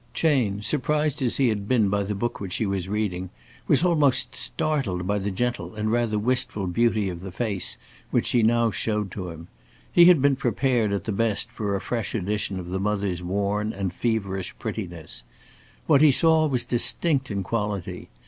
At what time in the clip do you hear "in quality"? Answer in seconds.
17.29-18.09